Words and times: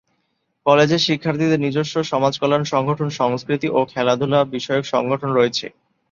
কলেজের 0.65 1.01
শিক্ষার্থীদের 1.01 1.59
নিজস্ব 1.59 1.95
সমাজকল্যাণ 2.03 2.63
সংগঠন, 2.65 3.09
সংস্কৃতি 3.19 3.67
ও 3.69 3.79
খেলাধুলা 3.85 4.39
বিষয়ক 4.55 4.85
সংগঠন 4.85 5.29
রয়েছে। 5.33 5.65